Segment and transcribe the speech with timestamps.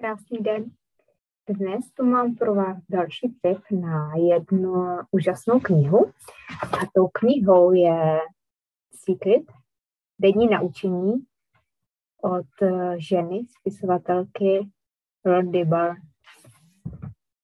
[0.00, 0.64] Krásný den.
[1.48, 6.12] Dnes tu mám pro vás další tip na jednu úžasnou knihu.
[6.62, 8.20] A tou knihou je
[8.94, 9.42] Secret,
[10.20, 11.14] denní naučení
[12.22, 12.46] od
[12.96, 14.68] ženy, spisovatelky
[15.26, 15.90] Rhonda Bar.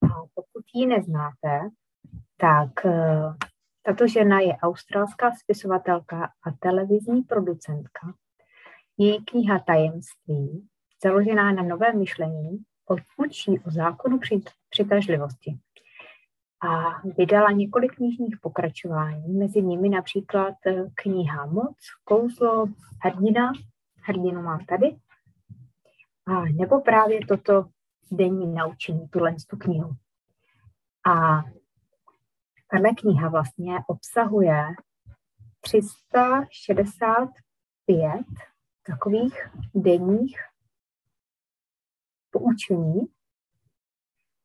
[0.02, 1.68] A pokud ji neznáte,
[2.36, 3.34] tak eh,
[3.82, 8.14] tato žena je australská spisovatelka a televizní producentka.
[8.98, 10.68] Její kniha Tajemství
[11.05, 12.64] založená na novém myšlení,
[13.17, 14.18] učí o zákonu
[14.71, 15.58] přitažlivosti.
[16.68, 22.67] A vydala několik knižních pokračování, mezi nimi například eh, kniha Moc, Kouzlo,
[23.03, 23.53] Hrdina,
[24.03, 24.96] hrdinu mám tady,
[26.26, 27.64] a nebo právě toto
[28.11, 29.90] denní naučení, tuhle tu knihu.
[31.07, 31.43] A
[32.70, 34.64] tahle kniha vlastně obsahuje
[35.61, 38.20] 365
[38.86, 40.39] takových denních
[42.34, 43.06] poučení.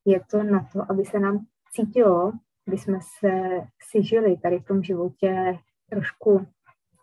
[0.05, 2.31] Je to na to, aby se nám cítilo,
[2.67, 3.31] aby jsme se
[3.91, 6.47] si žili tady v tom životě trošku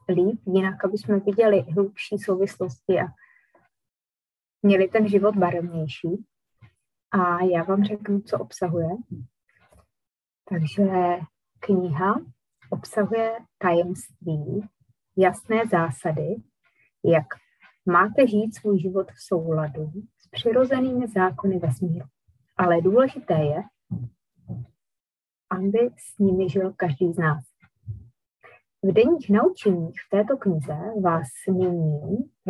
[0.08, 3.06] líp, jinak aby jsme viděli hlubší souvislosti a
[4.62, 6.24] měli ten život barevnější.
[7.10, 8.88] A já vám řeknu, co obsahuje.
[10.48, 10.84] Takže
[11.60, 12.20] kniha
[12.70, 14.68] obsahuje tajemství,
[15.16, 16.36] jasné zásady,
[17.04, 17.26] jak
[17.86, 19.92] máte žít svůj život v souladu
[20.36, 22.06] přirozenými zákony vesmíru.
[22.56, 23.62] Ale důležité je,
[25.50, 27.44] aby s nimi žil každý z nás.
[28.82, 32.00] V denních naučeních v této knize vás nyní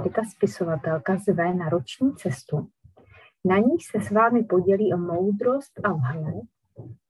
[0.04, 2.68] Rita spisovatelka zve na roční cestu.
[3.44, 6.44] Na ní se s vámi podělí o moudrost a vhled,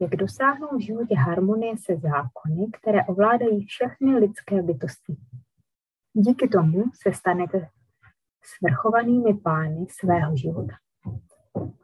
[0.01, 5.17] jak dosáhnout v životě harmonie se zákony, které ovládají všechny lidské bytosti.
[6.15, 7.69] Díky tomu se stanete
[8.59, 10.75] svrchovanými pány svého života.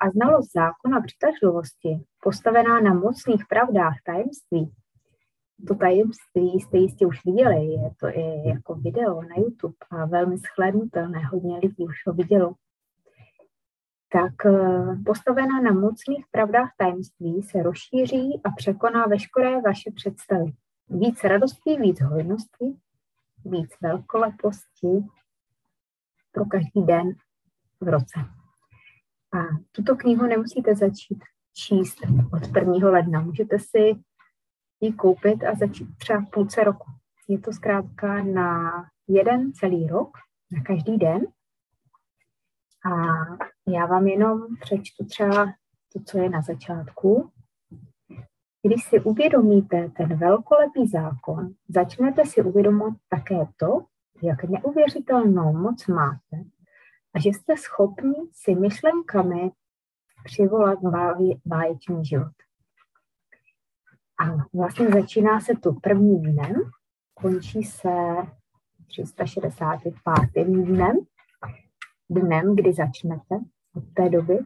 [0.00, 4.72] A znalost zákona přitažlivosti, postavená na mocných pravdách tajemství,
[5.68, 10.36] to tajemství jste jistě už viděli, je to i jako video na YouTube a velmi
[10.38, 12.54] shlédnutelné, hodně lidí už ho vidělo.
[14.12, 20.52] Tak eh, postavená na mocných pravdách tajemství se rozšíří a překoná veškeré vaše představy.
[20.88, 22.76] Víc radosti, víc hojnosti,
[23.44, 24.88] víc velkoleposti,
[26.32, 27.12] pro každý den
[27.80, 28.20] v roce.
[29.34, 29.38] A
[29.72, 31.98] tuto knihu nemusíte začít číst
[32.32, 32.90] od 1.
[32.90, 33.20] ledna.
[33.20, 33.94] Můžete si
[34.80, 36.90] ji koupit a začít třeba v půlce roku.
[37.28, 38.72] Je to zkrátka na
[39.08, 40.10] jeden celý rok,
[40.50, 41.26] na každý den.
[42.84, 42.90] A
[43.68, 45.46] já vám jenom přečtu třeba
[45.92, 47.30] to, co je na začátku.
[48.66, 53.84] Když si uvědomíte ten velkolepý zákon, začnete si uvědomovat také to,
[54.22, 56.36] jak neuvěřitelnou moc máte
[57.14, 59.50] a že jste schopni si myšlenkami
[60.24, 60.78] přivolat
[61.44, 62.32] báječný život.
[64.20, 66.54] A vlastně začíná se tu prvním dnem,
[67.14, 67.88] končí se
[68.88, 70.46] 365.
[70.46, 70.96] dnem,
[72.10, 73.34] dnem, kdy začnete
[73.74, 74.38] od té doby.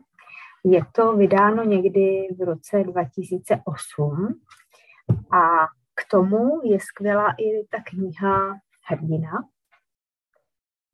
[0.64, 4.40] Je to vydáno někdy v roce 2008
[5.30, 9.48] a k tomu je skvělá i ta kniha Hrdina,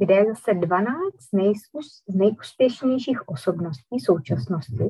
[0.02, 0.96] kde je zase 12
[1.32, 4.88] nejús, nejúspěšnějších osobností současnosti,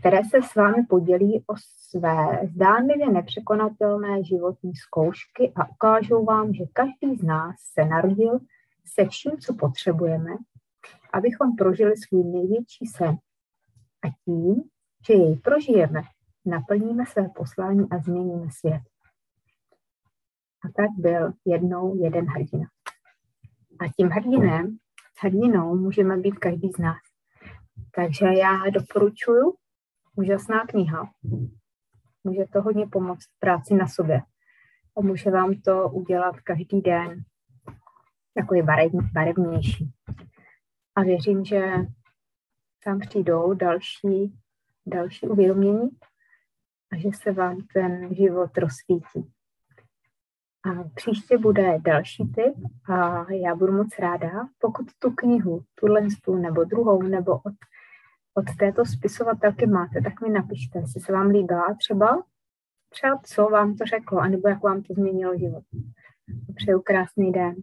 [0.00, 1.54] které se s vámi podělí o
[1.90, 8.38] své zdánlivě nepřekonatelné životní zkoušky a ukážou vám, že každý z nás se narodil
[8.84, 10.30] se vším, co potřebujeme,
[11.12, 13.16] abychom prožili svůj největší sen.
[14.04, 14.62] A tím,
[15.06, 16.02] že jej prožijeme,
[16.44, 18.82] naplníme své poslání a změníme svět.
[20.64, 22.66] A tak byl jednou jeden hrdina.
[23.80, 24.78] A tím hrdinem,
[25.20, 26.98] hrdinou můžeme být každý z nás.
[27.94, 29.52] Takže já doporučuji,
[30.16, 31.10] úžasná kniha.
[32.24, 34.22] Může to hodně pomoct v práci na sobě.
[34.96, 37.24] A může vám to udělat každý den
[38.34, 39.92] takový barev, barevnější.
[40.94, 41.72] A věřím, že
[42.84, 44.34] tam přijdou další,
[44.86, 45.88] další uvědomění
[46.92, 49.32] a že se vám ten život rozsvítí.
[50.64, 52.54] A příště bude další tip
[52.88, 56.00] a já budu moc ráda, pokud tu knihu, tuhle
[56.40, 57.54] nebo druhou, nebo od,
[58.34, 62.22] od této spisovatelky máte, tak mi napište, jestli se vám líbila třeba,
[62.88, 65.64] třeba co vám to řeklo, anebo jak vám to změnilo život.
[66.56, 67.54] Přeju krásný den.